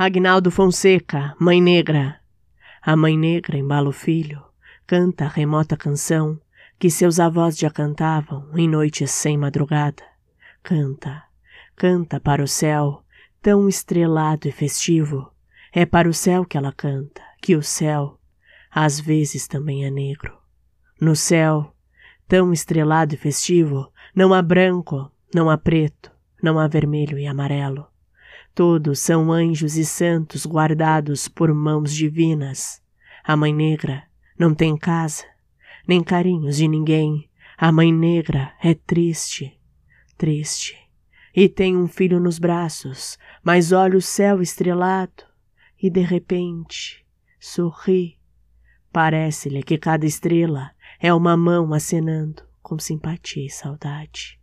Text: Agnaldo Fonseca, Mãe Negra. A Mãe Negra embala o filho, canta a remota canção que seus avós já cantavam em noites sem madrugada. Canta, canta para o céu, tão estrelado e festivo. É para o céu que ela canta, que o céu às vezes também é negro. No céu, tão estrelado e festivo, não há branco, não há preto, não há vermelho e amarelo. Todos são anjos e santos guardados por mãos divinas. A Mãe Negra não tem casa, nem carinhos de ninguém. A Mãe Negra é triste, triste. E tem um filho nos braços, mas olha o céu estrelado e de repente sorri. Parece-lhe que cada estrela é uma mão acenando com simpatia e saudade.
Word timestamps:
Agnaldo 0.00 0.48
Fonseca, 0.52 1.34
Mãe 1.40 1.60
Negra. 1.60 2.20
A 2.80 2.94
Mãe 2.94 3.18
Negra 3.18 3.58
embala 3.58 3.88
o 3.88 3.92
filho, 3.92 4.40
canta 4.86 5.24
a 5.24 5.28
remota 5.28 5.76
canção 5.76 6.40
que 6.78 6.88
seus 6.88 7.18
avós 7.18 7.58
já 7.58 7.68
cantavam 7.68 8.48
em 8.56 8.68
noites 8.68 9.10
sem 9.10 9.36
madrugada. 9.36 10.04
Canta, 10.62 11.24
canta 11.74 12.20
para 12.20 12.44
o 12.44 12.46
céu, 12.46 13.02
tão 13.42 13.68
estrelado 13.68 14.46
e 14.46 14.52
festivo. 14.52 15.32
É 15.72 15.84
para 15.84 16.08
o 16.08 16.14
céu 16.14 16.44
que 16.44 16.56
ela 16.56 16.70
canta, 16.70 17.20
que 17.42 17.56
o 17.56 17.62
céu 17.64 18.20
às 18.70 19.00
vezes 19.00 19.48
também 19.48 19.84
é 19.84 19.90
negro. 19.90 20.38
No 21.00 21.16
céu, 21.16 21.74
tão 22.28 22.52
estrelado 22.52 23.16
e 23.16 23.18
festivo, 23.18 23.92
não 24.14 24.32
há 24.32 24.40
branco, 24.42 25.10
não 25.34 25.50
há 25.50 25.58
preto, 25.58 26.12
não 26.40 26.56
há 26.56 26.68
vermelho 26.68 27.18
e 27.18 27.26
amarelo. 27.26 27.88
Todos 28.54 28.98
são 29.00 29.30
anjos 29.30 29.76
e 29.76 29.84
santos 29.84 30.44
guardados 30.44 31.28
por 31.28 31.52
mãos 31.54 31.92
divinas. 31.92 32.82
A 33.22 33.36
Mãe 33.36 33.54
Negra 33.54 34.04
não 34.38 34.54
tem 34.54 34.76
casa, 34.76 35.24
nem 35.86 36.02
carinhos 36.02 36.56
de 36.56 36.66
ninguém. 36.66 37.28
A 37.56 37.70
Mãe 37.70 37.92
Negra 37.92 38.52
é 38.62 38.74
triste, 38.74 39.58
triste. 40.16 40.76
E 41.34 41.48
tem 41.48 41.76
um 41.76 41.86
filho 41.86 42.18
nos 42.18 42.38
braços, 42.38 43.18
mas 43.42 43.70
olha 43.70 43.96
o 43.96 44.02
céu 44.02 44.42
estrelado 44.42 45.24
e 45.80 45.88
de 45.88 46.00
repente 46.00 47.06
sorri. 47.38 48.18
Parece-lhe 48.92 49.62
que 49.62 49.78
cada 49.78 50.06
estrela 50.06 50.72
é 50.98 51.12
uma 51.14 51.36
mão 51.36 51.72
acenando 51.72 52.42
com 52.62 52.78
simpatia 52.78 53.46
e 53.46 53.50
saudade. 53.50 54.38